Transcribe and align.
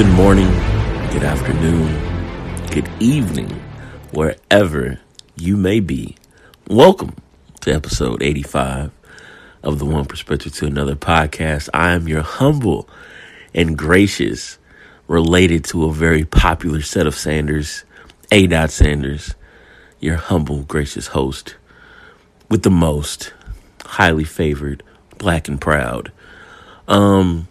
good 0.00 0.14
morning, 0.14 0.48
good 1.10 1.22
afternoon, 1.22 2.66
good 2.70 2.88
evening, 3.00 3.50
wherever 4.12 4.98
you 5.36 5.58
may 5.58 5.78
be. 5.78 6.16
Welcome 6.70 7.16
to 7.60 7.74
episode 7.74 8.22
85 8.22 8.92
of 9.62 9.78
the 9.78 9.84
One 9.84 10.06
Perspective 10.06 10.54
to 10.54 10.64
Another 10.64 10.94
podcast. 10.96 11.68
I 11.74 11.90
am 11.92 12.08
your 12.08 12.22
humble 12.22 12.88
and 13.54 13.76
gracious, 13.76 14.56
related 15.06 15.64
to 15.66 15.84
a 15.84 15.92
very 15.92 16.24
popular 16.24 16.80
set 16.80 17.06
of 17.06 17.14
Sanders, 17.14 17.84
A. 18.32 18.46
Dot 18.46 18.70
Sanders, 18.70 19.34
your 19.98 20.16
humble, 20.16 20.62
gracious 20.62 21.08
host 21.08 21.56
with 22.48 22.62
the 22.62 22.70
most 22.70 23.34
highly 23.84 24.24
favored, 24.24 24.82
black 25.18 25.46
and 25.46 25.60
proud. 25.60 26.10
Um, 26.88 27.48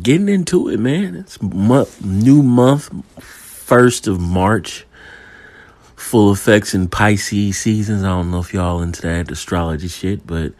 getting 0.00 0.28
into 0.28 0.68
it, 0.68 0.78
man. 0.78 1.14
It's 1.14 1.40
month, 1.42 2.04
new 2.04 2.42
month, 2.42 2.90
first 3.22 4.06
of 4.06 4.20
March. 4.20 4.86
Full 5.96 6.32
effects 6.32 6.74
in 6.74 6.88
Pisces 6.88 7.58
seasons. 7.58 8.02
I 8.02 8.08
don't 8.08 8.30
know 8.30 8.40
if 8.40 8.54
y'all 8.54 8.82
into 8.82 9.02
that 9.02 9.30
astrology 9.30 9.88
shit, 9.88 10.26
but 10.26 10.52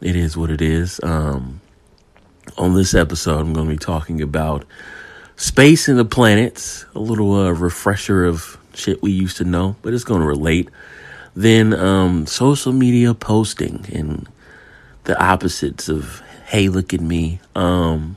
it 0.00 0.16
is 0.16 0.36
what 0.36 0.50
it 0.50 0.62
is. 0.62 1.00
Um, 1.02 1.60
on 2.56 2.74
this 2.74 2.94
episode, 2.94 3.40
I'm 3.40 3.52
going 3.52 3.66
to 3.66 3.74
be 3.74 3.78
talking 3.78 4.22
about 4.22 4.64
space 5.36 5.88
and 5.88 5.98
the 5.98 6.04
planets, 6.04 6.86
a 6.94 6.98
little 6.98 7.34
uh, 7.34 7.50
refresher 7.50 8.24
of 8.24 8.58
shit 8.74 9.02
we 9.02 9.10
used 9.10 9.36
to 9.38 9.44
know, 9.44 9.76
but 9.82 9.92
it's 9.92 10.04
going 10.04 10.20
to 10.20 10.26
relate. 10.26 10.70
Then 11.34 11.74
um, 11.74 12.26
social 12.26 12.72
media 12.72 13.12
posting 13.12 13.86
and 13.92 14.28
the 15.04 15.22
opposites 15.22 15.88
of 15.88 16.22
hey, 16.46 16.68
look 16.68 16.94
at 16.94 17.00
me. 17.00 17.40
Um, 17.56 18.16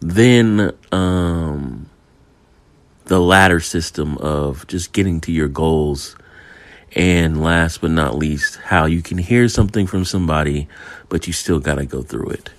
then 0.00 0.72
um, 0.92 1.88
the 3.06 3.20
ladder 3.20 3.60
system 3.60 4.16
of 4.18 4.66
just 4.66 4.92
getting 4.92 5.20
to 5.22 5.32
your 5.32 5.48
goals. 5.48 6.16
And 6.96 7.42
last 7.42 7.80
but 7.80 7.90
not 7.90 8.16
least, 8.16 8.56
how 8.56 8.86
you 8.86 9.02
can 9.02 9.18
hear 9.18 9.48
something 9.48 9.86
from 9.86 10.04
somebody, 10.04 10.68
but 11.08 11.26
you 11.26 11.32
still 11.32 11.60
got 11.60 11.74
to 11.74 11.84
go 11.84 12.02
through 12.02 12.30
it. 12.30 12.50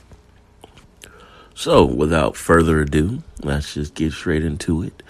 So, 1.55 1.83
without 1.83 2.37
further 2.37 2.79
ado, 2.81 3.21
let's 3.41 3.73
just 3.73 3.95
get 3.95 4.13
straight 4.13 4.45
into 4.45 4.83
it. 4.83 5.03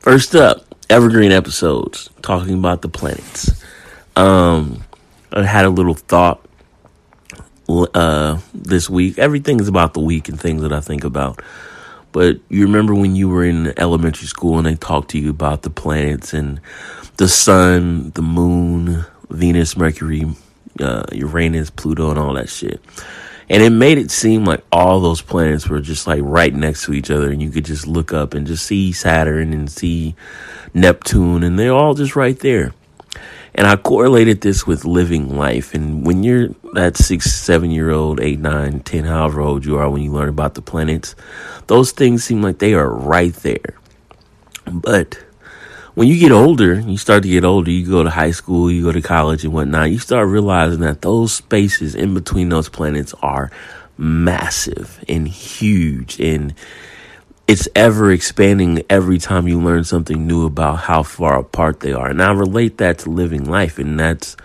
First 0.00 0.34
up, 0.34 0.64
evergreen 0.90 1.32
episodes 1.32 2.10
talking 2.22 2.54
about 2.54 2.82
the 2.82 2.88
planets. 2.88 3.62
Um, 4.16 4.82
I 5.32 5.44
had 5.44 5.64
a 5.64 5.70
little 5.70 5.94
thought 5.94 6.44
uh, 7.68 8.38
this 8.52 8.90
week. 8.90 9.18
Everything 9.18 9.60
is 9.60 9.68
about 9.68 9.94
the 9.94 10.00
week 10.00 10.28
and 10.28 10.40
things 10.40 10.62
that 10.62 10.72
I 10.72 10.80
think 10.80 11.04
about. 11.04 11.40
But 12.12 12.38
you 12.48 12.64
remember 12.66 12.94
when 12.94 13.16
you 13.16 13.28
were 13.28 13.44
in 13.44 13.78
elementary 13.78 14.28
school 14.28 14.58
and 14.58 14.66
they 14.66 14.74
talked 14.74 15.10
to 15.10 15.18
you 15.18 15.30
about 15.30 15.62
the 15.62 15.70
planets 15.70 16.34
and 16.34 16.60
the 17.16 17.28
sun, 17.28 18.10
the 18.14 18.22
moon, 18.22 19.04
Venus, 19.30 19.76
Mercury, 19.76 20.26
uh, 20.78 21.04
Uranus, 21.12 21.70
Pluto, 21.70 22.10
and 22.10 22.18
all 22.18 22.34
that 22.34 22.48
shit. 22.48 22.80
And 23.48 23.62
it 23.62 23.70
made 23.70 23.98
it 23.98 24.10
seem 24.10 24.44
like 24.44 24.62
all 24.70 25.00
those 25.00 25.20
planets 25.20 25.68
were 25.68 25.80
just 25.80 26.06
like 26.06 26.20
right 26.22 26.54
next 26.54 26.84
to 26.84 26.94
each 26.94 27.10
other, 27.10 27.30
and 27.30 27.42
you 27.42 27.50
could 27.50 27.64
just 27.64 27.86
look 27.86 28.12
up 28.12 28.34
and 28.34 28.46
just 28.46 28.64
see 28.64 28.92
Saturn 28.92 29.52
and 29.52 29.70
see 29.70 30.14
Neptune, 30.72 31.42
and 31.42 31.58
they're 31.58 31.72
all 31.72 31.94
just 31.94 32.16
right 32.16 32.38
there. 32.38 32.72
And 33.54 33.66
I 33.66 33.76
correlated 33.76 34.40
this 34.40 34.66
with 34.66 34.84
living 34.84 35.36
life. 35.36 35.74
And 35.74 36.06
when 36.06 36.22
you're 36.22 36.48
that 36.72 36.96
six, 36.96 37.32
seven 37.32 37.70
year 37.70 37.90
old, 37.90 38.20
eight, 38.20 38.40
nine, 38.40 38.80
ten, 38.80 39.04
however 39.04 39.40
old 39.40 39.66
you 39.66 39.76
are, 39.76 39.90
when 39.90 40.02
you 40.02 40.10
learn 40.10 40.30
about 40.30 40.54
the 40.54 40.62
planets, 40.62 41.14
those 41.66 41.92
things 41.92 42.24
seem 42.24 42.42
like 42.42 42.58
they 42.58 42.72
are 42.74 42.88
right 42.88 43.34
there. 43.34 43.74
But 44.64 45.18
when 45.94 46.08
you 46.08 46.18
get 46.18 46.32
older, 46.32 46.80
you 46.80 46.96
start 46.96 47.22
to 47.24 47.28
get 47.28 47.44
older, 47.44 47.70
you 47.70 47.86
go 47.86 48.02
to 48.02 48.10
high 48.10 48.30
school, 48.30 48.70
you 48.70 48.82
go 48.82 48.92
to 48.92 49.02
college 49.02 49.44
and 49.44 49.52
whatnot, 49.52 49.90
you 49.90 49.98
start 49.98 50.28
realizing 50.28 50.80
that 50.80 51.02
those 51.02 51.34
spaces 51.34 51.94
in 51.94 52.14
between 52.14 52.48
those 52.48 52.70
planets 52.70 53.12
are 53.20 53.50
massive 53.98 55.04
and 55.08 55.28
huge 55.28 56.18
and 56.18 56.54
it's 57.48 57.68
ever 57.74 58.12
expanding 58.12 58.82
every 58.88 59.18
time 59.18 59.48
you 59.48 59.60
learn 59.60 59.84
something 59.84 60.26
new 60.26 60.46
about 60.46 60.76
how 60.76 61.02
far 61.02 61.38
apart 61.38 61.80
they 61.80 61.92
are. 61.92 62.08
And 62.08 62.22
I 62.22 62.32
relate 62.32 62.78
that 62.78 63.00
to 63.00 63.10
living 63.10 63.44
life. 63.44 63.78
And 63.78 63.98
that's 63.98 64.36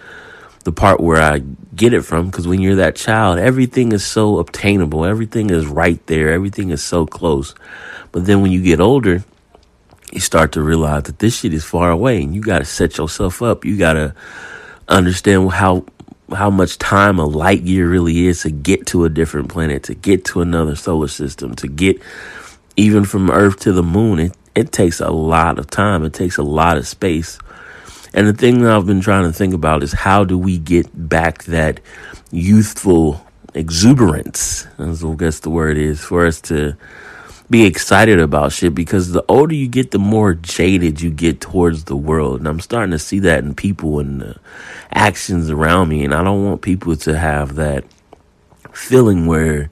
the 0.64 0.72
part 0.72 1.00
where 1.00 1.22
I 1.22 1.40
get 1.76 1.94
it 1.94 2.02
from. 2.02 2.26
Because 2.26 2.48
when 2.48 2.60
you're 2.60 2.76
that 2.78 2.96
child, 2.96 3.40
everything 3.40 3.92
is 3.92 4.06
so 4.06 4.40
obtainable, 4.40 5.06
everything 5.06 5.50
is 5.50 5.66
right 5.66 6.06
there, 6.08 6.32
everything 6.32 6.72
is 6.72 6.84
so 6.84 7.06
close. 7.06 7.54
But 8.12 8.26
then 8.26 8.42
when 8.42 8.52
you 8.52 8.64
get 8.64 8.80
older, 8.80 9.24
you 10.12 10.20
start 10.20 10.54
to 10.54 10.62
realize 10.62 11.04
that 11.04 11.20
this 11.20 11.40
shit 11.40 11.54
is 11.54 11.64
far 11.64 11.92
away 11.92 12.22
and 12.22 12.34
you 12.34 12.42
got 12.42 12.60
to 12.60 12.66
set 12.66 12.98
yourself 12.98 13.42
up. 13.42 13.64
You 13.64 13.78
got 13.78 13.94
to 13.94 14.16
understand 14.88 15.52
how 15.52 15.86
how 16.34 16.50
much 16.50 16.78
time 16.78 17.20
a 17.20 17.26
light 17.26 17.62
year 17.62 17.90
really 17.90 18.28
is 18.28 18.42
to 18.42 18.52
get 18.52 18.86
to 18.88 19.06
a 19.06 19.10
different 19.10 19.48
planet, 19.48 19.84
to 19.84 19.96
get 19.96 20.26
to 20.26 20.42
another 20.42 20.76
solar 20.76 21.08
system, 21.08 21.56
to 21.56 21.68
get 21.68 22.02
even 22.78 23.04
from 23.04 23.30
Earth 23.30 23.60
to 23.62 23.74
the 23.74 23.84
moon, 23.84 24.20
it, 24.20 24.38
it 24.56 24.72
takes 24.72 25.02
a 25.02 25.10
lot 25.10 25.60
of 25.60 25.68
time. 25.70 26.04
It 26.04 26.14
takes 26.14 26.38
a 26.38 26.44
lot 26.44 26.78
of 26.78 26.88
space. 26.88 27.40
And 28.14 28.28
the 28.28 28.34
thing 28.34 28.62
that 28.62 28.72
I've 28.72 28.86
been 28.86 29.02
trying 29.02 29.26
to 29.26 29.34
think 29.34 29.54
about 29.54 29.84
is 29.84 29.92
how 29.92 30.24
do 30.24 30.38
we 30.38 30.58
get 30.58 30.88
back 31.10 31.44
that 31.46 31.82
youthful 32.32 33.26
exuberance, 33.54 34.68
as 34.78 35.04
I 35.04 35.14
guess 35.16 35.40
the 35.40 35.50
word 35.50 35.78
is, 35.78 36.02
for 36.02 36.26
us 36.26 36.40
to 36.42 36.78
be 37.50 37.66
excited 37.66 38.20
about 38.20 38.52
shit 38.52 38.76
because 38.76 39.12
the 39.12 39.24
older 39.30 39.56
you 39.56 39.68
get, 39.68 39.92
the 39.92 40.00
more 40.00 40.34
jaded 40.34 41.02
you 41.02 41.10
get 41.10 41.42
towards 41.42 41.86
the 41.86 41.96
world. 41.96 42.40
And 42.40 42.48
I'm 42.48 42.60
starting 42.60 42.92
to 42.92 43.00
see 43.00 43.20
that 43.20 43.44
in 43.44 43.56
people 43.56 44.00
and 44.00 44.22
the 44.22 44.38
actions 44.92 45.50
around 45.50 45.90
me. 45.90 46.04
And 46.04 46.14
I 46.14 46.24
don't 46.24 46.46
want 46.46 46.62
people 46.62 46.96
to 46.98 47.18
have 47.18 47.56
that 47.56 47.86
feeling 48.74 49.26
where 49.28 49.70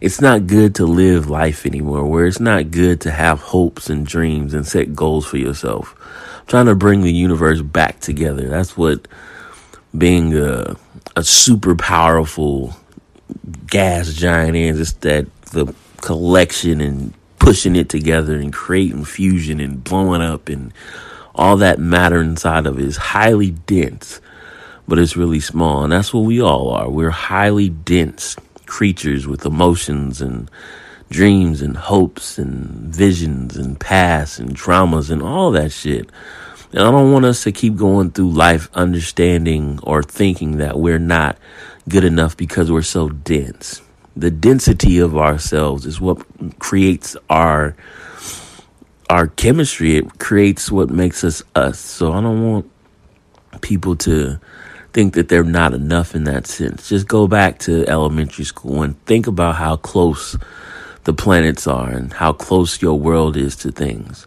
it's 0.00 0.20
not 0.20 0.46
good 0.46 0.74
to 0.76 0.86
live 0.86 1.28
life 1.30 1.64
anymore, 1.66 2.06
where 2.06 2.26
it's 2.26 2.40
not 2.40 2.70
good 2.70 3.00
to 3.02 3.10
have 3.10 3.40
hopes 3.40 3.88
and 3.88 4.06
dreams 4.06 4.52
and 4.54 4.66
set 4.66 4.94
goals 4.94 5.26
for 5.26 5.38
yourself. 5.38 5.94
I'm 6.40 6.46
trying 6.46 6.66
to 6.66 6.74
bring 6.74 7.02
the 7.02 7.12
universe 7.12 7.62
back 7.62 8.00
together. 8.00 8.48
That's 8.48 8.76
what 8.76 9.08
being 9.96 10.36
a, 10.36 10.76
a 11.16 11.24
super 11.24 11.74
powerful 11.74 12.76
gas 13.66 14.12
giant 14.12 14.56
is. 14.56 14.80
It's 14.80 14.92
that 14.92 15.26
the 15.46 15.74
collection 16.02 16.80
and 16.80 17.14
pushing 17.38 17.76
it 17.76 17.88
together 17.88 18.36
and 18.36 18.52
creating 18.52 19.04
fusion 19.04 19.60
and 19.60 19.82
blowing 19.82 20.22
up 20.22 20.48
and 20.48 20.72
all 21.34 21.58
that 21.58 21.78
matter 21.78 22.20
inside 22.20 22.66
of 22.66 22.78
it 22.78 22.84
is 22.84 22.96
highly 22.96 23.50
dense, 23.50 24.20
but 24.88 24.98
it's 24.98 25.16
really 25.16 25.40
small. 25.40 25.84
And 25.84 25.92
that's 25.92 26.12
what 26.12 26.20
we 26.20 26.40
all 26.40 26.70
are. 26.70 26.88
We're 26.88 27.10
highly 27.10 27.68
dense 27.68 28.36
creatures 28.66 29.26
with 29.26 29.46
emotions 29.46 30.20
and 30.20 30.50
dreams 31.10 31.62
and 31.62 31.76
hopes 31.76 32.38
and 32.38 32.94
visions 32.94 33.56
and 33.56 33.78
past 33.78 34.38
and 34.38 34.56
traumas 34.56 35.10
and 35.10 35.22
all 35.22 35.50
that 35.52 35.72
shit. 35.72 36.10
And 36.72 36.82
I 36.82 36.90
don't 36.90 37.12
want 37.12 37.24
us 37.24 37.44
to 37.44 37.52
keep 37.52 37.76
going 37.76 38.10
through 38.10 38.32
life 38.32 38.68
understanding 38.74 39.78
or 39.82 40.02
thinking 40.02 40.58
that 40.58 40.78
we're 40.78 40.98
not 40.98 41.38
good 41.88 42.04
enough 42.04 42.36
because 42.36 42.70
we're 42.70 42.82
so 42.82 43.08
dense. 43.08 43.80
The 44.16 44.30
density 44.30 44.98
of 44.98 45.16
ourselves 45.16 45.86
is 45.86 46.00
what 46.00 46.24
creates 46.58 47.16
our 47.30 47.76
our 49.08 49.28
chemistry. 49.28 49.96
It 49.96 50.18
creates 50.18 50.72
what 50.72 50.90
makes 50.90 51.22
us 51.22 51.42
us. 51.54 51.78
So 51.78 52.12
I 52.12 52.20
don't 52.20 52.50
want 52.50 52.70
people 53.60 53.94
to 53.96 54.40
think 54.96 55.12
that 55.12 55.28
they're 55.28 55.44
not 55.44 55.74
enough 55.74 56.14
in 56.14 56.24
that 56.24 56.46
sense. 56.46 56.88
Just 56.88 57.06
go 57.06 57.28
back 57.28 57.58
to 57.58 57.86
elementary 57.86 58.46
school 58.46 58.80
and 58.80 58.98
think 59.04 59.26
about 59.26 59.56
how 59.56 59.76
close 59.76 60.38
the 61.04 61.12
planets 61.12 61.66
are 61.66 61.90
and 61.90 62.14
how 62.14 62.32
close 62.32 62.80
your 62.80 62.98
world 62.98 63.36
is 63.36 63.56
to 63.56 63.70
things. 63.70 64.26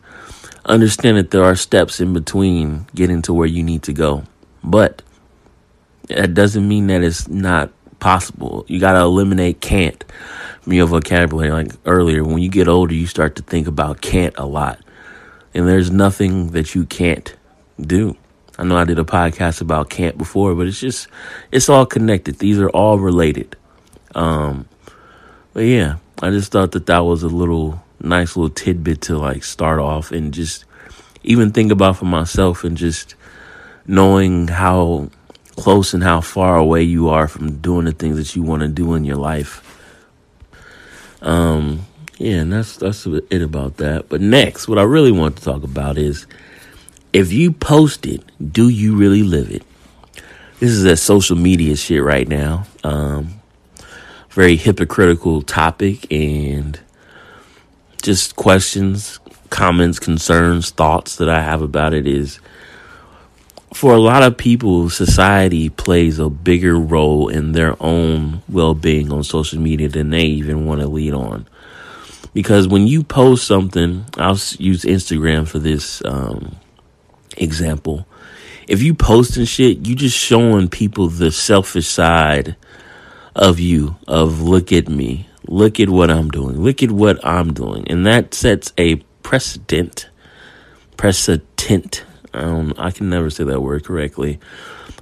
Understand 0.66 1.18
that 1.18 1.32
there 1.32 1.44
are 1.44 1.56
steps 1.56 2.00
in 2.00 2.14
between 2.14 2.86
getting 2.94 3.24
to 3.24 3.34
where 3.34 3.48
you 3.48 3.64
need 3.64 3.82
to 3.82 3.94
go. 3.94 4.26
But 4.64 5.02
that 6.08 6.36
doesn't 6.36 6.68
mean 6.68 6.86
that 6.86 7.02
it's 7.02 7.28
not 7.28 7.72
possible. 8.00 8.64
You 8.68 8.80
got 8.80 8.92
to 8.92 9.00
eliminate 9.00 9.62
can't 9.62 10.04
from 10.62 10.74
your 10.74 10.86
vocabulary. 10.86 11.50
Like 11.50 11.72
earlier, 11.88 12.24
when 12.24 12.44
you 12.44 12.50
get 12.50 12.68
older, 12.68 12.94
you 12.94 13.08
start 13.08 13.38
to 13.38 13.42
think 13.42 13.66
about 13.66 14.02
can't 14.02 14.38
a 14.38 14.46
lot. 14.46 14.80
And 15.56 15.68
there's 15.68 15.90
nothing 15.90 16.52
that 16.52 16.76
you 16.76 16.86
can't 16.86 17.36
do. 17.82 18.16
I 18.60 18.64
know 18.66 18.76
I 18.76 18.84
did 18.84 19.00
a 19.00 19.06
podcast 19.06 19.62
about 19.62 19.90
camp 19.90 20.18
before, 20.18 20.54
but 20.54 20.68
it's 20.68 20.82
just 20.82 21.08
it's 21.50 21.70
all 21.70 21.86
connected. 21.86 22.40
These 22.40 22.60
are 22.60 22.70
all 22.70 23.00
related. 23.00 23.56
Um, 24.14 24.68
but 25.54 25.62
yeah, 25.62 25.96
I 26.22 26.30
just 26.32 26.52
thought 26.52 26.74
that 26.74 26.86
that 26.88 27.00
was 27.00 27.24
a 27.24 27.30
little 27.30 27.82
nice 28.02 28.36
little 28.36 28.50
tidbit 28.50 29.00
to 29.04 29.18
like 29.18 29.46
start 29.46 29.80
off 29.80 30.12
and 30.12 30.34
just 30.34 30.66
even 31.24 31.54
think 31.54 31.72
about 31.72 31.96
for 31.96 32.06
myself 32.06 32.66
and 32.66 32.76
just 32.76 33.16
knowing 33.88 34.50
how 34.50 35.10
close 35.56 35.94
and 35.94 36.04
how 36.04 36.20
far 36.20 36.58
away 36.58 36.84
you 36.84 37.08
are 37.08 37.30
from 37.30 37.60
doing 37.60 37.86
the 37.86 37.94
things 37.94 38.18
that 38.18 38.36
you 38.36 38.44
want 38.44 38.62
to 38.62 38.68
do 38.68 38.94
in 38.94 39.06
your 39.06 39.16
life. 39.16 39.64
Um, 41.22 41.86
yeah, 42.18 42.40
and 42.40 42.52
that's 42.52 42.76
that's 42.76 43.06
it 43.06 43.42
about 43.42 43.78
that. 43.78 44.10
But 44.10 44.20
next, 44.20 44.68
what 44.68 44.78
I 44.78 44.84
really 44.84 45.14
want 45.14 45.38
to 45.38 45.44
talk 45.44 45.64
about 45.64 45.98
is 45.98 46.28
if 47.14 47.32
you 47.32 47.52
post 47.52 48.06
it, 48.06 48.24
do 48.52 48.70
you 48.70 48.96
really 48.96 49.24
live 49.24 49.52
it? 49.52 49.64
This 50.60 50.72
is 50.72 50.84
a 50.86 50.98
social 50.98 51.36
media 51.36 51.76
shit 51.76 52.04
right 52.04 52.28
now. 52.28 52.66
Um, 52.84 53.42
very 54.30 54.56
hypocritical 54.56 55.42
topic 55.42 56.12
and 56.12 56.80
just 58.02 58.36
questions, 58.36 59.20
comments, 59.50 60.00
concerns, 60.00 60.70
thoughts 60.70 61.16
that 61.18 61.30
I 61.30 61.42
have 61.42 61.62
about 61.62 61.94
it 61.94 62.08
is 62.08 62.40
for 63.74 63.94
a 63.94 64.00
lot 64.00 64.24
of 64.24 64.38
people, 64.38 64.90
society 64.90 65.70
plays 65.70 66.20
a 66.20 66.30
bigger 66.30 66.76
role 66.76 67.30
in 67.30 67.54
their 67.54 67.76
own 67.82 68.42
well 68.50 68.74
being 68.74 69.12
on 69.12 69.24
social 69.24 69.60
media 69.60 69.90
than 69.90 70.10
they 70.10 70.26
even 70.26 70.66
want 70.66 70.82
to 70.82 70.88
lead 70.88 71.14
on 71.14 71.48
because 72.34 72.68
when 72.68 72.88
you 72.88 73.04
post 73.04 73.48
something, 73.48 74.06
I'll 74.18 74.40
use 74.58 74.84
Instagram 74.84 75.48
for 75.48 75.60
this 75.60 76.02
um, 76.06 76.56
example. 77.40 78.08
If 78.68 78.84
you 78.84 78.94
posting 78.94 79.46
shit, 79.46 79.88
you 79.88 79.96
just 79.96 80.18
showing 80.18 80.68
people 80.68 81.08
the 81.08 81.32
selfish 81.32 81.88
side 81.88 82.56
of 83.36 83.60
you. 83.60 83.96
Of 84.08 84.42
look 84.42 84.72
at 84.72 84.88
me, 84.88 85.28
look 85.48 85.80
at 85.80 85.90
what 85.90 86.12
I'm 86.12 86.30
doing, 86.30 86.62
look 86.62 86.84
at 86.84 86.92
what 86.92 87.26
I'm 87.26 87.54
doing, 87.54 87.90
and 87.90 88.06
that 88.06 88.34
sets 88.34 88.72
a 88.78 88.98
precedent. 89.24 90.10
Precedent. 90.98 92.04
Don't. 92.32 92.78
I 92.78 92.92
can 92.92 93.10
never 93.10 93.30
say 93.30 93.44
that 93.46 93.62
word 93.62 93.84
correctly 93.84 94.40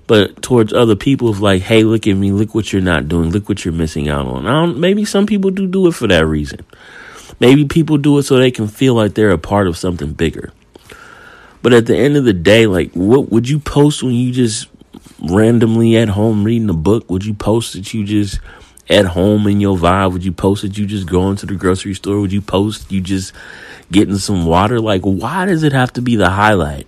but 0.06 0.42
towards 0.42 0.72
other 0.72 0.95
people 0.95 1.30
it's 1.30 1.42
like 1.42 1.62
hey 1.62 1.84
look 1.84 2.07
at 2.07 2.13
me 2.13 2.31
look 2.31 2.56
what 2.56 2.72
you're 2.72 2.81
not 2.81 3.10
doing 3.10 3.30
look 3.31 3.50
what 3.50 3.66
you're 3.66 3.74
missing 3.74 4.07
out 4.07 4.25
on 4.25 4.80
maybe 4.80 5.04
some 5.04 5.25
people 5.25 5.51
do 5.51 5.68
do 5.68 5.86
it 5.88 5.92
for 5.92 6.07
that 6.07 6.25
reason 6.25 6.66
Maybe 7.39 7.66
people 7.66 7.98
do 7.98 8.18
it 8.18 8.24
so 8.24 8.38
they 8.38 8.51
can 8.51 8.68
feel 8.68 8.95
like 8.95 9.13
they're 9.13 9.31
a 9.31 9.38
part 9.38 9.68
of 9.68 9.78
something 9.78 10.13
bigger. 10.13 10.51
But 11.68 11.74
at 11.74 11.86
the 11.86 11.98
end 11.98 12.16
of 12.16 12.24
the 12.24 12.31
day, 12.31 12.66
like, 12.66 12.94
what 12.94 13.30
would 13.30 13.50
you 13.50 13.60
post 13.60 14.02
when 14.02 14.14
you 14.14 14.31
just 14.31 14.69
randomly 15.19 15.98
at 15.98 16.08
home 16.08 16.46
reading 16.46 16.69
a 16.69 16.74
book? 16.74 17.12
Would 17.12 17.25
you 17.25 17.34
post 17.34 17.74
that 17.74 17.94
you 17.94 18.06
just 18.06 18.40
at 18.90 19.04
home 19.04 19.48
in 19.48 19.60
your 19.60 19.75
vibe? 19.75 20.14
Would 20.14 20.24
you 20.24 20.31
post 20.31 20.62
that 20.62 20.78
you 20.78 20.86
just 20.86 21.08
going 21.08 21.36
to 21.36 21.46
the 21.46 21.56
grocery 21.56 21.94
store? 21.94 22.22
Would 22.22 22.31
you 22.31 22.40
post 22.40 22.90
you 22.90 23.02
just 23.02 23.34
getting 23.92 24.16
some 24.16 24.46
water? 24.46 24.80
Like, 24.80 25.02
why 25.02 25.46
does 25.46 25.64
it 25.64 25.74
have 25.74 25.92
to 25.92 26.02
be 26.02 26.16
the 26.16 26.30
highlight? 26.30 26.88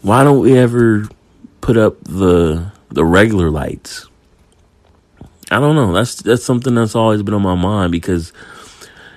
Why 0.00 0.24
don't 0.24 0.40
we 0.40 0.56
ever 0.56 1.06
put 1.60 1.76
up 1.76 2.02
the 2.04 2.72
the 2.88 3.04
regular 3.04 3.50
lights? 3.50 4.08
I 5.50 5.60
don't 5.60 5.76
know. 5.76 5.92
That's 5.92 6.22
that's 6.22 6.42
something 6.42 6.74
that's 6.74 6.94
always 6.94 7.22
been 7.22 7.34
on 7.34 7.42
my 7.42 7.54
mind 7.54 7.92
because 7.92 8.32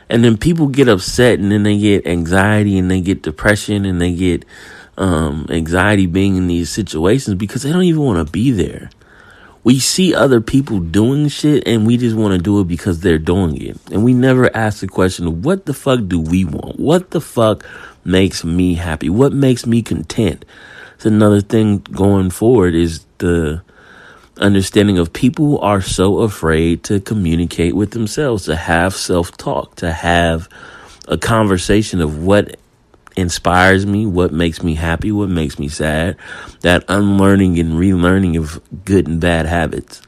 and 0.10 0.24
then 0.24 0.38
people 0.38 0.68
get 0.68 0.88
upset 0.88 1.40
and 1.40 1.52
then 1.52 1.64
they 1.64 1.78
get 1.78 2.08
anxiety 2.08 2.78
and 2.78 2.90
they 2.90 3.02
get 3.02 3.22
depression 3.22 3.86
and 3.86 4.02
they 4.02 4.14
get 4.14 4.44
um, 4.98 5.46
anxiety 5.50 6.08
being 6.08 6.36
in 6.36 6.48
these 6.48 6.70
situations 6.70 7.36
because 7.36 7.64
they 7.64 7.72
don't 7.72 7.84
even 7.84 8.02
want 8.02 8.26
to 8.26 8.32
be 8.32 8.52
there. 8.52 8.90
We 9.64 9.80
see 9.80 10.16
other 10.16 10.42
people 10.42 10.80
doing 10.80 11.28
shit 11.28 11.68
and 11.68 11.86
we 11.86 11.98
just 11.98 12.16
want 12.16 12.34
to 12.34 12.42
do 12.42 12.60
it 12.62 12.68
because 12.68 13.02
they're 13.02 13.20
doing 13.20 13.62
it. 13.62 13.78
And 13.92 14.04
we 14.04 14.14
never 14.14 14.56
ask 14.56 14.80
the 14.80 14.88
question, 14.88 15.42
what 15.42 15.66
the 15.66 15.74
fuck 15.74 16.08
do 16.08 16.20
we 16.20 16.46
want? 16.46 16.80
What 16.80 17.12
the 17.12 17.22
fuck 17.22 17.66
makes 18.04 18.44
me 18.44 18.76
happy? 18.76 19.10
What 19.10 19.34
makes 19.34 19.66
me 19.68 19.82
content? 19.82 20.44
It's 20.96 21.06
another 21.06 21.42
thing 21.42 21.80
going 21.80 22.30
forward 22.30 22.74
is 22.74 23.06
the 23.20 23.62
understanding 24.40 24.98
of 24.98 25.14
people 25.14 25.60
are 25.60 25.82
so 25.82 26.20
afraid 26.20 26.84
to 26.86 27.00
communicate 27.00 27.76
with 27.76 27.92
themselves, 27.92 28.46
to 28.46 28.56
have 28.56 28.96
self 28.96 29.36
talk, 29.38 29.76
to 29.76 29.92
have 29.92 30.50
a 31.08 31.18
conversation 31.18 32.02
of 32.02 32.24
what 32.24 32.58
inspires 33.16 33.86
me, 33.86 34.06
what 34.06 34.32
makes 34.32 34.64
me 34.64 34.76
happy, 34.76 35.12
what 35.12 35.30
makes 35.30 35.60
me 35.60 35.68
sad, 35.68 36.18
that 36.62 36.84
unlearning 36.88 37.60
and 37.60 37.74
relearning 37.74 38.38
of 38.38 38.62
good 38.86 39.08
and 39.08 39.20
bad 39.20 39.46
habits. 39.46 40.02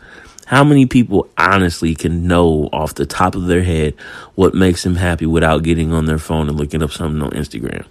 How 0.46 0.64
many 0.64 0.86
people 0.86 1.30
honestly 1.38 1.96
can 1.96 2.28
know 2.28 2.70
off 2.74 2.96
the 2.96 3.06
top 3.06 3.36
of 3.36 3.46
their 3.46 3.64
head 3.64 3.96
what 4.36 4.54
makes 4.54 4.84
them 4.84 4.96
happy 4.96 5.26
without 5.26 5.64
getting 5.64 5.94
on 5.94 6.06
their 6.06 6.18
phone 6.18 6.50
and 6.50 6.58
looking 6.58 6.84
up 6.84 6.92
something 6.92 7.22
on 7.22 7.32
Instagram? 7.32 7.86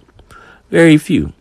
Very 0.69 0.97
few. 0.97 1.33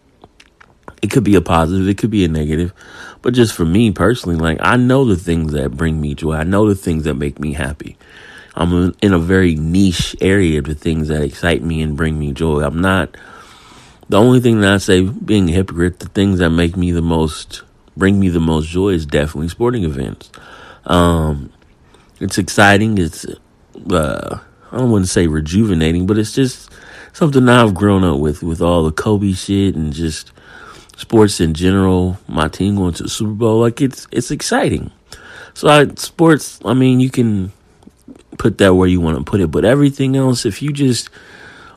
It 1.03 1.11
could 1.11 1.25
be 1.25 1.35
a 1.35 1.41
positive, 1.41 1.89
it 1.89 1.99
could 1.99 2.11
be 2.11 2.25
a 2.25 2.29
negative. 2.29 2.73
But 3.23 3.35
just 3.35 3.55
for 3.55 3.65
me 3.65 3.91
personally, 3.91 4.37
like 4.37 4.59
I 4.61 4.77
know 4.77 5.05
the 5.05 5.17
things 5.17 5.53
that 5.53 5.77
bring 5.77 6.01
me 6.01 6.15
joy. 6.15 6.35
I 6.35 6.45
know 6.45 6.69
the 6.69 6.75
things 6.75 7.05
that 7.05 7.15
make 7.15 7.39
me 7.39 7.53
happy. 7.53 7.97
I'm 8.55 8.95
in 9.01 9.13
a 9.13 9.19
very 9.19 9.55
niche 9.55 10.17
area 10.21 10.59
of 10.59 10.65
the 10.65 10.75
things 10.75 11.09
that 11.09 11.23
excite 11.23 11.63
me 11.63 11.83
and 11.83 11.97
bring 11.97 12.19
me 12.19 12.33
joy. 12.33 12.63
I'm 12.63 12.81
not 12.81 13.17
the 14.09 14.19
only 14.19 14.41
thing 14.41 14.61
that 14.61 14.73
I 14.73 14.79
say 14.79 15.03
being 15.03 15.49
a 15.49 15.53
hypocrite, 15.53 16.01
the 16.01 16.09
things 16.09 16.41
that 16.41 16.51
make 16.51 16.77
me 16.77 16.91
the 16.91 17.03
most 17.03 17.63
bring 17.97 18.19
me 18.19 18.29
the 18.29 18.41
most 18.41 18.69
joy 18.69 18.91
is 18.91 19.07
definitely 19.07 19.49
sporting 19.49 19.85
events. 19.85 20.31
Um, 20.85 21.53
it's 22.19 22.39
exciting. 22.39 22.99
It's 22.99 23.27
uh, 23.91 24.39
I 24.73 24.77
don't 24.77 24.91
want 24.91 25.05
to 25.05 25.11
say 25.11 25.27
rejuvenating, 25.27 26.07
but 26.07 26.19
it's 26.19 26.33
just 26.33 26.71
something 27.13 27.49
I've 27.49 27.75
grown 27.75 28.05
up 28.05 28.19
with, 28.19 28.43
with 28.43 28.61
all 28.61 28.85
the 28.85 28.93
Kobe 28.93 29.33
shit 29.33 29.75
and 29.75 29.93
just 29.93 30.33
sports 31.01 31.41
in 31.41 31.55
general, 31.55 32.19
my 32.29 32.49
team 32.49 32.77
going 32.77 32.93
to 32.95 33.05
the 33.05 33.09
Super 33.09 33.33
Bowl, 33.33 33.61
like 33.61 33.81
it's 33.81 34.07
it's 34.13 34.31
exciting. 34.31 34.91
So 35.55 35.69
I, 35.69 35.89
sports, 35.97 36.61
I 36.65 36.75
mean, 36.75 37.01
you 37.01 37.11
can 37.11 37.53
put 38.39 38.59
that 38.59 38.75
where 38.75 38.87
you 38.87 39.01
want 39.01 39.19
to 39.19 39.25
put 39.25 39.41
it, 39.41 39.51
but 39.51 39.65
everything 39.65 40.15
else, 40.15 40.47
if 40.47 40.63
you 40.63 40.73
just 40.73 41.11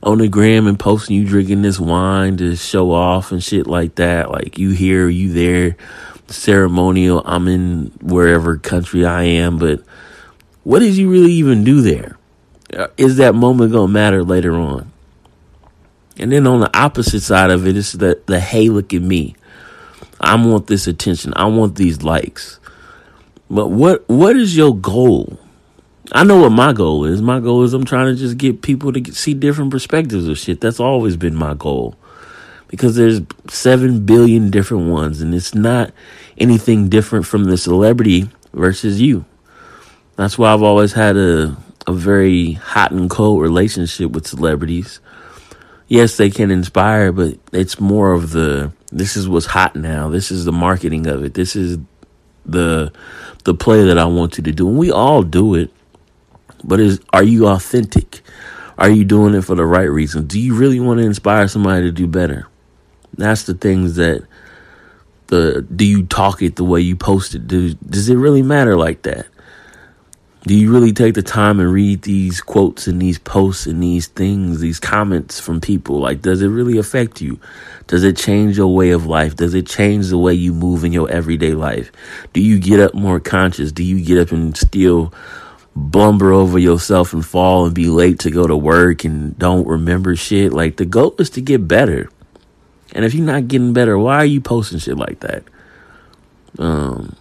on 0.03 0.17
the 0.17 0.27
gram 0.27 0.67
and 0.67 0.77
posting 0.77 1.15
you 1.15 1.25
drinking 1.25 1.61
this 1.61 1.79
wine 1.79 2.37
to 2.37 2.55
show 2.55 2.91
off 2.91 3.31
and 3.31 3.41
shit 3.41 3.65
like 3.65 3.95
that, 3.95 4.29
like 4.29 4.57
you 4.57 4.71
here, 4.71 5.07
you 5.07 5.31
there, 5.31 5.77
ceremonial. 6.27 7.23
I'm 7.25 7.47
in 7.47 7.91
wherever 8.01 8.57
country 8.57 9.05
I 9.05 9.23
am, 9.23 9.57
but 9.57 9.81
what 10.63 10.79
did 10.79 10.95
you 10.95 11.09
really 11.09 11.31
even 11.33 11.63
do 11.63 11.81
there? 11.81 12.17
Uh, 12.73 12.87
is 12.97 13.17
that 13.17 13.33
moment 13.33 13.71
gonna 13.71 13.87
matter 13.87 14.23
later 14.23 14.55
on? 14.55 14.92
And 16.17 16.31
then 16.31 16.45
on 16.45 16.59
the 16.59 16.77
opposite 16.77 17.21
side 17.21 17.51
of 17.51 17.67
it 17.67 17.75
is 17.75 17.93
the, 17.93 18.21
the 18.25 18.39
hey, 18.39 18.69
look 18.69 18.93
at 18.93 19.01
me. 19.01 19.35
I 20.19 20.35
want 20.35 20.67
this 20.67 20.87
attention. 20.87 21.33
I 21.35 21.45
want 21.45 21.75
these 21.75 22.03
likes. 22.03 22.59
But 23.49 23.69
what 23.69 24.07
what 24.07 24.35
is 24.35 24.55
your 24.55 24.75
goal? 24.75 25.37
I 26.11 26.23
know 26.23 26.39
what 26.41 26.51
my 26.51 26.73
goal 26.73 27.05
is. 27.05 27.21
My 27.21 27.39
goal 27.39 27.63
is 27.63 27.73
I'm 27.73 27.85
trying 27.85 28.13
to 28.13 28.19
just 28.19 28.37
get 28.37 28.61
people 28.61 28.93
to 28.93 28.99
get, 28.99 29.15
see 29.15 29.33
different 29.33 29.71
perspectives 29.71 30.27
of 30.27 30.37
shit. 30.37 30.61
That's 30.61 30.79
always 30.79 31.17
been 31.17 31.35
my 31.35 31.53
goal. 31.55 31.95
Because 32.67 32.95
there's 32.95 33.21
7 33.49 34.05
billion 34.05 34.49
different 34.49 34.89
ones 34.89 35.21
and 35.21 35.35
it's 35.35 35.53
not 35.53 35.91
anything 36.37 36.89
different 36.89 37.25
from 37.25 37.43
the 37.45 37.57
celebrity 37.57 38.29
versus 38.53 38.99
you. 39.01 39.25
That's 40.15 40.37
why 40.37 40.53
I've 40.53 40.63
always 40.63 40.93
had 40.93 41.17
a 41.17 41.57
a 41.85 41.93
very 41.93 42.53
hot 42.53 42.91
and 42.91 43.09
cold 43.09 43.41
relationship 43.41 44.11
with 44.11 44.25
celebrities 44.25 44.99
yes, 45.87 46.17
they 46.17 46.29
can 46.29 46.51
inspire, 46.51 47.11
but 47.11 47.37
it's 47.51 47.79
more 47.79 48.13
of 48.13 48.31
the 48.31 48.71
this 48.91 49.17
is 49.17 49.27
what's 49.27 49.47
hot 49.47 49.75
now. 49.75 50.09
This 50.09 50.31
is 50.31 50.45
the 50.45 50.51
marketing 50.51 51.07
of 51.07 51.23
it. 51.23 51.33
This 51.33 51.55
is 51.55 51.77
the 52.45 52.91
the 53.43 53.53
play 53.53 53.85
that 53.85 53.97
I 53.97 54.05
want 54.05 54.37
you 54.37 54.43
to 54.43 54.51
do. 54.51 54.67
And 54.67 54.77
we 54.77 54.91
all 54.91 55.23
do 55.23 55.55
it. 55.55 55.71
But 56.63 56.79
is 56.79 56.99
are 57.11 57.23
you 57.23 57.47
authentic? 57.47 58.21
Are 58.77 58.89
you 58.89 59.03
doing 59.03 59.35
it 59.35 59.43
for 59.43 59.55
the 59.55 59.65
right 59.65 59.89
reason? 59.89 60.25
Do 60.25 60.39
you 60.39 60.55
really 60.55 60.79
want 60.79 60.99
to 60.99 61.05
inspire 61.05 61.47
somebody 61.47 61.83
to 61.83 61.91
do 61.91 62.07
better? 62.07 62.47
That's 63.15 63.43
the 63.43 63.53
things 63.53 63.95
that 63.95 64.25
the 65.27 65.65
do 65.75 65.85
you 65.85 66.05
talk 66.05 66.41
it 66.41 66.55
the 66.55 66.63
way 66.63 66.81
you 66.81 66.95
post 66.95 67.35
it? 67.35 67.47
Do, 67.47 67.73
does 67.73 68.09
it 68.09 68.15
really 68.15 68.41
matter 68.41 68.77
like 68.77 69.03
that? 69.03 69.27
Do 70.45 70.53
you 70.53 70.73
really 70.73 70.91
take 70.91 71.13
the 71.13 71.23
time 71.23 71.61
and 71.61 71.71
read 71.71 72.01
these 72.01 72.41
quotes 72.41 72.85
and 72.85 73.01
these 73.01 73.17
posts 73.17 73.65
and 73.65 73.81
these 73.81 74.07
things, 74.07 74.59
these 74.59 74.77
comments 74.77 75.39
from 75.39 75.61
people? 75.61 75.99
Like, 75.99 76.21
does 76.21 76.41
it 76.41 76.49
really 76.49 76.77
affect 76.77 77.21
you? 77.21 77.39
Does 77.87 78.03
it 78.03 78.17
change 78.17 78.57
your 78.57 78.73
way 78.73 78.91
of 78.91 79.05
life? 79.05 79.37
Does 79.37 79.53
it 79.53 79.67
change 79.67 80.09
the 80.09 80.17
way 80.17 80.33
you 80.33 80.53
move 80.53 80.83
in 80.83 80.91
your 80.91 81.09
everyday 81.09 81.53
life? 81.53 81.93
Do 82.33 82.41
you 82.41 82.59
get 82.59 82.81
up 82.81 82.93
more 82.93 83.21
conscious? 83.21 83.71
Do 83.71 83.83
you 83.83 84.03
get 84.03 84.19
up 84.19 84.33
and 84.33 84.55
still 84.57 85.13
blumber 85.77 86.33
over 86.33 86.59
yourself 86.59 87.13
and 87.13 87.25
fall 87.25 87.65
and 87.65 87.73
be 87.73 87.87
late 87.87 88.19
to 88.19 88.29
go 88.29 88.45
to 88.45 88.57
work 88.57 89.05
and 89.05 89.39
don't 89.39 89.65
remember 89.65 90.13
shit? 90.17 90.51
Like, 90.51 90.75
the 90.75 90.85
goal 90.85 91.15
is 91.19 91.29
to 91.31 91.41
get 91.41 91.69
better. 91.69 92.09
And 92.91 93.05
if 93.05 93.13
you're 93.13 93.25
not 93.25 93.47
getting 93.47 93.71
better, 93.71 93.97
why 93.97 94.17
are 94.17 94.25
you 94.25 94.41
posting 94.41 94.79
shit 94.79 94.97
like 94.97 95.21
that? 95.21 95.45
Um, 96.59 97.15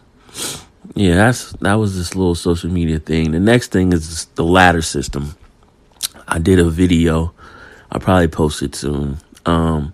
yeah, 0.95 1.15
that's 1.15 1.53
that 1.53 1.75
was 1.75 1.97
this 1.97 2.15
little 2.15 2.35
social 2.35 2.71
media 2.71 2.99
thing. 2.99 3.33
The 3.33 3.41
next 3.41 3.73
thing 3.73 3.93
is 3.93 4.27
the 4.35 4.45
ladder 4.45 4.83
system. 4.83 5.37
I 6.29 6.39
did 6.39 6.59
a 6.59 6.69
video. 6.69 7.33
I'll 7.91 8.01
probably 8.01 8.29
post 8.29 8.63
it 8.63 8.75
soon. 8.75 9.19
Um, 9.47 9.93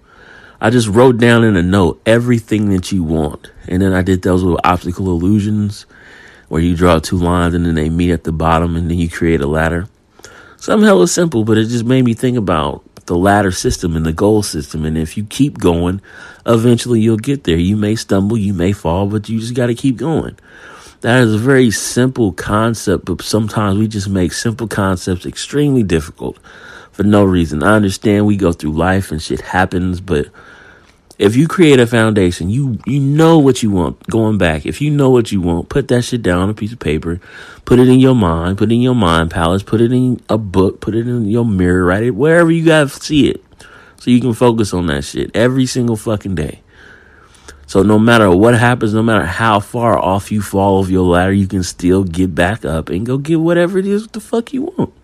I 0.61 0.71
just 0.71 0.89
wrote 0.89 1.19
down 1.19 1.45
in 1.45 1.57
a 1.57 1.63
note 1.63 2.01
everything 2.05 2.71
that 2.71 2.91
you 2.91 3.05
want, 3.05 3.51
and 3.69 3.81
then 3.81 3.93
I 3.93 4.03
did 4.03 4.23
those 4.23 4.43
little 4.43 4.61
optical 4.65 5.07
illusions 5.07 5.87
where 6.49 6.63
you 6.63 6.75
draw 6.75 6.99
two 6.99 7.17
lines 7.17 7.55
and 7.55 7.67
then 7.67 7.75
they 7.75 7.91
meet 7.91 8.13
at 8.13 8.25
the 8.25 8.33
bottom, 8.33 8.75
and 8.75 8.91
then 8.91 8.99
you 8.99 9.09
create 9.09 9.41
a 9.41 9.47
ladder. 9.47 9.89
Something 10.57 10.87
hella 10.87 11.07
simple, 11.07 11.45
but 11.45 11.59
it 11.59 11.67
just 11.67 11.85
made 11.85 12.05
me 12.05 12.15
think 12.15 12.37
about 12.37 12.83
the 13.07 13.17
ladder 13.17 13.53
system 13.53 13.97
and 13.97 14.05
the 14.05 14.13
goal 14.13 14.43
system. 14.43 14.85
And 14.85 14.99
if 14.99 15.17
you 15.17 15.25
keep 15.25 15.59
going, 15.59 16.01
eventually 16.47 17.01
you'll 17.01 17.17
get 17.17 17.45
there. 17.45 17.57
You 17.57 17.77
may 17.77 17.95
stumble, 17.95 18.37
you 18.37 18.53
may 18.53 18.73
fall, 18.73 19.07
but 19.07 19.29
you 19.29 19.39
just 19.39 19.55
got 19.55 19.67
to 19.67 19.75
keep 19.75 19.97
going. 19.97 20.37
That 21.01 21.23
is 21.23 21.35
a 21.35 21.39
very 21.39 21.71
simple 21.71 22.33
concept, 22.33 23.05
but 23.05 23.23
sometimes 23.23 23.79
we 23.79 23.87
just 23.87 24.09
make 24.09 24.33
simple 24.33 24.67
concepts 24.67 25.27
extremely 25.27 25.85
difficult 25.85 26.39
for 26.91 27.05
no 27.05 27.23
reason. 27.23 27.63
I 27.63 27.77
understand 27.77 28.27
we 28.27 28.37
go 28.37 28.53
through 28.53 28.73
life 28.73 29.13
and 29.13 29.23
shit 29.23 29.41
happens, 29.41 30.01
but 30.01 30.27
if 31.17 31.37
you 31.37 31.47
create 31.47 31.79
a 31.79 31.87
foundation, 31.87 32.51
you 32.51 32.81
you 32.85 32.99
know 32.99 33.39
what 33.39 33.63
you 33.63 33.71
want. 33.71 34.05
Going 34.09 34.39
back, 34.39 34.67
if 34.67 34.81
you 34.81 34.91
know 34.91 35.11
what 35.11 35.31
you 35.31 35.41
want, 35.41 35.69
put 35.69 35.87
that 35.87 36.03
shit 36.03 36.23
down 36.23 36.41
on 36.41 36.51
a 36.51 36.55
piece 36.55 36.73
of 36.73 36.81
paper, 36.81 37.21
put 37.65 37.79
it 37.79 37.89
in 37.89 38.01
your 38.01 38.17
mind, 38.17 38.59
put 38.59 38.73
it 38.73 38.75
in 38.75 38.81
your 38.81 38.97
mind 38.97 39.31
palace, 39.31 39.63
put 39.63 39.81
it 39.81 39.93
in 39.93 40.21
a 40.29 40.37
book, 40.37 40.81
put 40.81 40.97
it 40.97 41.07
in 41.07 41.27
your 41.27 41.45
mirror, 41.45 41.85
write 41.85 42.03
it 42.03 42.17
wherever 42.17 42.51
you 42.51 42.65
guys 42.65 42.93
see 42.95 43.29
it, 43.29 43.45
so 43.99 44.11
you 44.11 44.21
can 44.21 44.35
focus 44.35 44.75
on 44.75 44.87
that 44.89 45.05
shit 45.05 45.31
every 45.35 45.67
single 45.67 45.97
fucking 45.97 46.35
day. 46.35 46.61
So 47.69 47.83
no 47.83 47.99
matter 47.99 48.35
what 48.35 48.55
happens, 48.55 48.95
no 48.95 49.03
matter 49.03 49.27
how 49.27 49.61
far 49.61 49.99
off 49.99 50.33
you 50.33 50.41
fall 50.41 50.81
of 50.81 50.91
your 50.91 51.05
ladder, 51.05 51.35
you 51.35 51.47
can 51.47 51.63
still 51.63 52.03
get 52.03 52.35
back 52.35 52.65
up 52.65 52.89
and 52.89 53.05
go 53.05 53.19
get 53.19 53.41
whatever 53.41 53.79
it 53.79 53.87
is 53.87 54.09
the 54.09 54.21
fuck 54.21 54.55
you 54.55 54.63
want. 54.63 54.95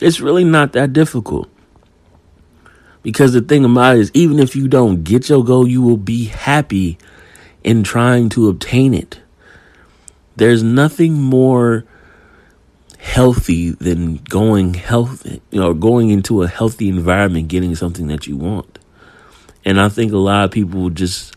It's 0.00 0.20
really 0.20 0.44
not 0.44 0.72
that 0.74 0.92
difficult. 0.92 1.50
Because 3.02 3.32
the 3.32 3.40
thing 3.40 3.64
about 3.64 3.96
it 3.96 4.02
is, 4.02 4.10
even 4.14 4.38
if 4.38 4.54
you 4.54 4.68
don't 4.68 5.02
get 5.02 5.28
your 5.28 5.44
goal, 5.44 5.66
you 5.66 5.82
will 5.82 5.96
be 5.96 6.26
happy 6.26 6.96
in 7.64 7.82
trying 7.82 8.28
to 8.30 8.48
obtain 8.48 8.94
it. 8.94 9.20
There's 10.36 10.62
nothing 10.62 11.14
more 11.14 11.84
healthy 12.98 13.70
than 13.70 14.18
going 14.18 14.74
healthy, 14.74 15.42
you 15.50 15.58
know, 15.58 15.74
going 15.74 16.10
into 16.10 16.44
a 16.44 16.48
healthy 16.48 16.88
environment, 16.88 17.48
getting 17.48 17.74
something 17.74 18.06
that 18.06 18.28
you 18.28 18.36
want. 18.36 18.78
And 19.64 19.80
I 19.80 19.88
think 19.88 20.12
a 20.12 20.18
lot 20.18 20.44
of 20.44 20.52
people 20.52 20.88
just 20.90 21.34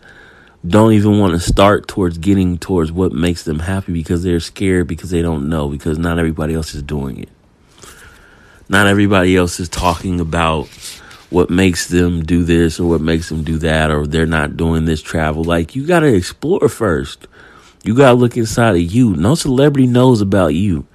don't 0.65 0.93
even 0.93 1.19
want 1.19 1.33
to 1.33 1.39
start 1.39 1.87
towards 1.87 2.17
getting 2.17 2.57
towards 2.57 2.91
what 2.91 3.11
makes 3.11 3.43
them 3.43 3.59
happy 3.59 3.93
because 3.93 4.23
they're 4.23 4.39
scared 4.39 4.87
because 4.87 5.09
they 5.09 5.21
don't 5.21 5.49
know 5.49 5.69
because 5.69 5.97
not 5.97 6.19
everybody 6.19 6.53
else 6.53 6.73
is 6.73 6.83
doing 6.83 7.19
it. 7.19 7.29
Not 8.69 8.87
everybody 8.87 9.35
else 9.35 9.59
is 9.59 9.69
talking 9.69 10.19
about 10.19 10.67
what 11.29 11.49
makes 11.49 11.87
them 11.87 12.23
do 12.23 12.43
this 12.43 12.79
or 12.79 12.89
what 12.89 13.01
makes 13.01 13.29
them 13.29 13.43
do 13.43 13.57
that 13.59 13.91
or 13.91 14.07
they're 14.07 14.25
not 14.25 14.57
doing 14.57 14.85
this 14.85 15.01
travel. 15.01 15.43
Like 15.43 15.75
you 15.75 15.85
got 15.85 16.01
to 16.01 16.13
explore 16.13 16.67
first. 16.67 17.27
You 17.83 17.95
got 17.95 18.09
to 18.09 18.15
look 18.15 18.35
inside 18.35 18.75
of 18.75 18.81
you. 18.81 19.15
No 19.15 19.35
celebrity 19.35 19.87
knows 19.87 20.21
about 20.21 20.53
you. 20.53 20.85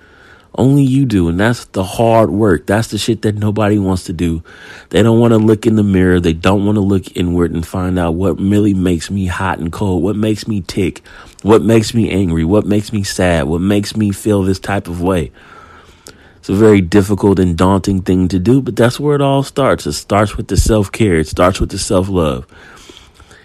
Only 0.54 0.82
you 0.82 1.06
do. 1.06 1.28
And 1.28 1.40
that's 1.40 1.64
the 1.66 1.84
hard 1.84 2.30
work. 2.30 2.66
That's 2.66 2.88
the 2.88 2.98
shit 2.98 3.22
that 3.22 3.36
nobody 3.36 3.78
wants 3.78 4.04
to 4.04 4.12
do. 4.12 4.42
They 4.90 5.02
don't 5.02 5.18
want 5.18 5.32
to 5.32 5.38
look 5.38 5.66
in 5.66 5.76
the 5.76 5.82
mirror. 5.82 6.20
They 6.20 6.34
don't 6.34 6.66
want 6.66 6.76
to 6.76 6.82
look 6.82 7.16
inward 7.16 7.52
and 7.52 7.66
find 7.66 7.98
out 7.98 8.14
what 8.14 8.38
really 8.38 8.74
makes 8.74 9.10
me 9.10 9.26
hot 9.26 9.58
and 9.58 9.72
cold, 9.72 10.02
what 10.02 10.16
makes 10.16 10.46
me 10.46 10.60
tick, 10.60 11.02
what 11.42 11.62
makes 11.62 11.94
me 11.94 12.10
angry, 12.10 12.44
what 12.44 12.66
makes 12.66 12.92
me 12.92 13.02
sad, 13.02 13.44
what 13.44 13.60
makes 13.60 13.96
me 13.96 14.10
feel 14.12 14.42
this 14.42 14.60
type 14.60 14.88
of 14.88 15.00
way. 15.00 15.32
It's 16.36 16.48
a 16.48 16.54
very 16.54 16.80
difficult 16.80 17.38
and 17.38 17.56
daunting 17.56 18.02
thing 18.02 18.26
to 18.28 18.38
do, 18.38 18.60
but 18.60 18.74
that's 18.74 18.98
where 18.98 19.14
it 19.14 19.22
all 19.22 19.44
starts. 19.44 19.86
It 19.86 19.92
starts 19.92 20.36
with 20.36 20.48
the 20.48 20.56
self 20.56 20.90
care, 20.90 21.14
it 21.14 21.28
starts 21.28 21.60
with 21.60 21.70
the 21.70 21.78
self 21.78 22.08
love. 22.08 22.46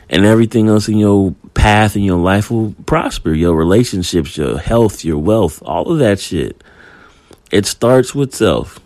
And 0.10 0.26
everything 0.26 0.68
else 0.68 0.88
in 0.88 0.98
your 0.98 1.36
path 1.54 1.96
in 1.96 2.02
your 2.02 2.18
life 2.18 2.50
will 2.50 2.74
prosper. 2.86 3.34
Your 3.34 3.54
relationships, 3.56 4.38
your 4.38 4.58
health, 4.58 5.06
your 5.06 5.18
wealth, 5.18 5.62
all 5.64 5.92
of 5.92 6.00
that 6.00 6.20
shit. 6.20 6.64
It 7.52 7.66
starts 7.66 8.14
with 8.14 8.36
self. 8.36 8.80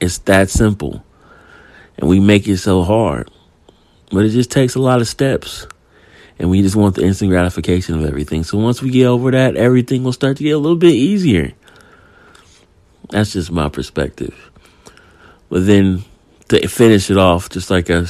It's 0.00 0.18
that 0.18 0.50
simple. 0.50 1.02
And 1.96 2.08
we 2.08 2.20
make 2.20 2.46
it 2.46 2.58
so 2.58 2.82
hard. 2.82 3.30
But 4.10 4.24
it 4.24 4.30
just 4.30 4.50
takes 4.50 4.74
a 4.74 4.80
lot 4.80 5.00
of 5.00 5.08
steps. 5.08 5.66
And 6.38 6.50
we 6.50 6.62
just 6.62 6.76
want 6.76 6.94
the 6.94 7.04
instant 7.04 7.30
gratification 7.30 7.96
of 7.96 8.04
everything. 8.04 8.44
So 8.44 8.58
once 8.58 8.80
we 8.80 8.90
get 8.90 9.06
over 9.06 9.30
that, 9.30 9.56
everything 9.56 10.04
will 10.04 10.12
start 10.12 10.36
to 10.36 10.44
get 10.44 10.50
a 10.50 10.58
little 10.58 10.76
bit 10.76 10.92
easier. 10.92 11.52
That's 13.10 13.32
just 13.32 13.50
my 13.50 13.68
perspective. 13.68 14.50
But 15.48 15.66
then 15.66 16.04
to 16.48 16.68
finish 16.68 17.10
it 17.10 17.16
off, 17.16 17.48
just 17.48 17.70
like 17.70 17.90
I 17.90 18.04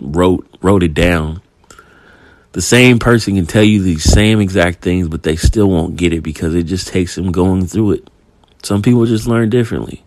wrote 0.00 0.46
wrote 0.60 0.82
it 0.82 0.94
down, 0.94 1.40
the 2.52 2.62
same 2.62 2.98
person 2.98 3.34
can 3.34 3.46
tell 3.46 3.64
you 3.64 3.82
these 3.82 4.04
same 4.04 4.40
exact 4.40 4.82
things, 4.82 5.08
but 5.08 5.22
they 5.22 5.36
still 5.36 5.68
won't 5.68 5.96
get 5.96 6.12
it 6.12 6.22
because 6.22 6.54
it 6.54 6.64
just 6.64 6.88
takes 6.88 7.14
them 7.14 7.32
going 7.32 7.66
through 7.66 7.92
it. 7.92 8.08
Some 8.62 8.82
people 8.82 9.06
just 9.06 9.26
learn 9.26 9.50
differently. 9.50 10.02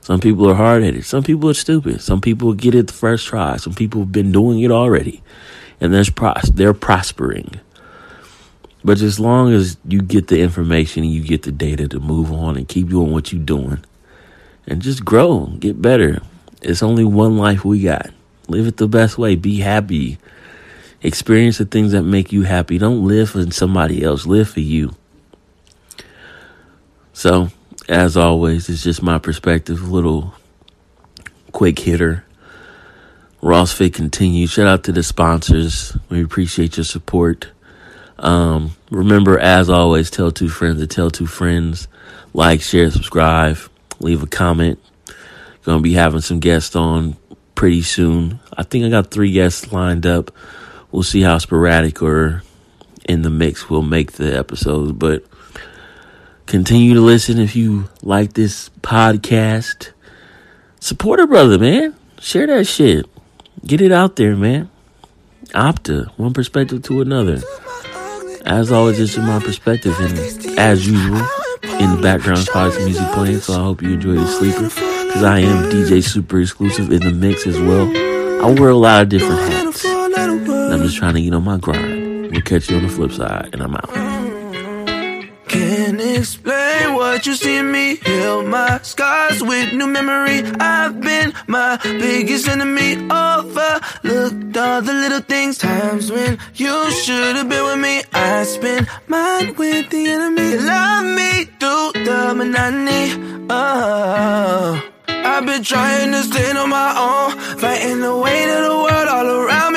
Some 0.00 0.20
people 0.20 0.48
are 0.48 0.54
hard 0.54 0.82
headed. 0.82 1.04
Some 1.04 1.22
people 1.22 1.50
are 1.50 1.54
stupid. 1.54 2.00
Some 2.00 2.20
people 2.20 2.54
get 2.54 2.74
it 2.74 2.86
the 2.86 2.92
first 2.92 3.26
try. 3.26 3.56
Some 3.56 3.74
people 3.74 4.00
have 4.00 4.12
been 4.12 4.32
doing 4.32 4.60
it 4.60 4.70
already, 4.70 5.22
and 5.80 5.92
there's 5.92 6.10
pros- 6.10 6.50
they're 6.54 6.72
prospering. 6.72 7.60
But 8.84 9.00
as 9.02 9.20
long 9.20 9.52
as 9.52 9.76
you 9.86 10.00
get 10.00 10.28
the 10.28 10.40
information 10.40 11.02
and 11.02 11.12
you 11.12 11.22
get 11.22 11.42
the 11.42 11.52
data 11.52 11.88
to 11.88 12.00
move 12.00 12.32
on 12.32 12.56
and 12.56 12.66
keep 12.66 12.88
doing 12.88 13.12
what 13.12 13.32
you're 13.32 13.42
doing, 13.42 13.84
and 14.66 14.80
just 14.80 15.04
grow, 15.04 15.46
get 15.58 15.82
better. 15.82 16.22
It's 16.62 16.82
only 16.82 17.04
one 17.04 17.36
life 17.38 17.64
we 17.64 17.82
got. 17.82 18.10
Live 18.48 18.66
it 18.66 18.76
the 18.76 18.88
best 18.88 19.18
way. 19.18 19.36
Be 19.36 19.60
happy. 19.60 20.18
Experience 21.02 21.58
the 21.58 21.64
things 21.64 21.92
that 21.92 22.02
make 22.02 22.32
you 22.32 22.42
happy. 22.42 22.78
Don't 22.78 23.06
live 23.06 23.30
for 23.30 23.50
somebody 23.50 24.02
else. 24.02 24.26
Live 24.26 24.48
for 24.48 24.60
you. 24.60 24.94
So 27.12 27.50
as 27.88 28.16
always, 28.16 28.68
it's 28.68 28.82
just 28.82 29.02
my 29.02 29.18
perspective, 29.18 29.90
little 29.90 30.34
quick 31.52 31.78
hitter. 31.78 32.24
Ross 33.40 33.72
Fit 33.72 33.94
continues. 33.94 34.50
Shout 34.50 34.66
out 34.66 34.84
to 34.84 34.92
the 34.92 35.02
sponsors. 35.02 35.96
We 36.08 36.22
appreciate 36.22 36.76
your 36.76 36.84
support. 36.84 37.48
Um, 38.18 38.72
remember, 38.90 39.38
as 39.38 39.70
always, 39.70 40.10
tell 40.10 40.30
two 40.30 40.48
friends 40.48 40.80
to 40.80 40.86
tell 40.86 41.10
two 41.10 41.26
friends. 41.26 41.88
Like, 42.34 42.60
share, 42.60 42.90
subscribe, 42.90 43.58
leave 44.00 44.22
a 44.22 44.26
comment. 44.26 44.80
Gonna 45.62 45.80
be 45.80 45.94
having 45.94 46.20
some 46.20 46.40
guests 46.40 46.74
on 46.76 47.16
pretty 47.54 47.82
soon. 47.82 48.40
I 48.52 48.64
think 48.64 48.84
I 48.84 48.88
got 48.88 49.10
three 49.10 49.32
guests 49.32 49.72
lined 49.72 50.06
up. 50.06 50.30
We'll 50.90 51.02
see 51.02 51.22
how 51.22 51.38
sporadic 51.38 52.02
or 52.02 52.42
in 53.08 53.22
the 53.22 53.30
mix 53.30 53.70
we'll 53.70 53.82
make 53.82 54.12
the 54.12 54.36
episodes, 54.36 54.92
but 54.92 55.24
Continue 56.48 56.94
to 56.94 57.02
listen 57.02 57.38
if 57.38 57.54
you 57.54 57.90
like 58.00 58.32
this 58.32 58.70
podcast. 58.80 59.90
Support 60.80 61.20
a 61.20 61.26
brother, 61.26 61.58
man. 61.58 61.94
Share 62.20 62.46
that 62.46 62.66
shit. 62.66 63.04
Get 63.66 63.82
it 63.82 63.92
out 63.92 64.16
there, 64.16 64.34
man. 64.34 64.70
Opta, 65.48 66.08
one 66.16 66.32
perspective 66.32 66.82
to 66.84 67.02
another. 67.02 67.42
As 68.46 68.72
always, 68.72 68.98
it's 68.98 69.18
my 69.18 69.40
perspective, 69.40 69.94
and 70.00 70.58
as 70.58 70.88
usual, 70.88 71.18
in 71.80 71.94
the 71.94 72.00
background 72.00 72.38
is 72.38 72.46
some 72.46 72.84
music 72.86 73.12
playing, 73.12 73.40
so 73.40 73.52
I 73.52 73.64
hope 73.64 73.82
you 73.82 73.92
enjoy 73.92 74.14
the 74.14 74.26
sleeper. 74.26 74.70
Because 74.70 75.22
I 75.22 75.40
am 75.40 75.70
DJ 75.70 76.02
Super 76.02 76.40
Exclusive 76.40 76.90
in 76.90 77.00
the 77.00 77.12
mix 77.12 77.46
as 77.46 77.60
well. 77.60 77.88
I 78.42 78.58
wear 78.58 78.70
a 78.70 78.74
lot 78.74 79.02
of 79.02 79.10
different 79.10 79.40
hats. 79.52 79.84
I'm 79.84 80.80
just 80.80 80.96
trying 80.96 81.12
to 81.12 81.20
get 81.20 81.34
on 81.34 81.44
my 81.44 81.58
grind. 81.58 82.30
We'll 82.30 82.40
catch 82.40 82.70
you 82.70 82.78
on 82.78 82.84
the 82.84 82.88
flip 82.88 83.12
side, 83.12 83.50
and 83.52 83.62
I'm 83.62 83.74
out. 83.74 84.17
What 87.18 87.26
you 87.26 87.34
see 87.34 87.60
me. 87.62 87.96
Heal 87.96 88.44
my 88.44 88.78
scars 88.82 89.42
with 89.42 89.72
new 89.72 89.88
memory. 89.88 90.38
I've 90.60 91.00
been 91.00 91.32
my 91.48 91.76
biggest 91.82 92.46
enemy. 92.46 92.94
Overlooked 93.10 94.56
all 94.56 94.82
the 94.82 94.94
little 95.02 95.22
things. 95.22 95.58
Times 95.58 96.12
when 96.12 96.38
you 96.54 96.90
should 96.92 97.34
have 97.34 97.48
been 97.48 97.64
with 97.64 97.80
me. 97.80 98.02
I 98.12 98.44
spent 98.44 98.86
mine 99.08 99.56
with 99.56 99.90
the 99.90 100.06
enemy. 100.06 100.58
Love 100.58 101.06
me 101.18 101.30
through 101.58 102.04
the 102.06 102.34
monotony. 102.36 103.46
Oh. 103.50 104.80
I've 105.08 105.44
been 105.44 105.64
trying 105.64 106.12
to 106.12 106.22
stand 106.22 106.56
on 106.56 106.70
my 106.70 106.90
own, 107.06 107.58
fighting 107.58 108.00
the 108.00 108.16
weight 108.16 108.48
of 108.56 108.62
the 108.68 108.76
world 108.84 109.08
all 109.08 109.26
around 109.26 109.67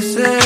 said 0.00 0.37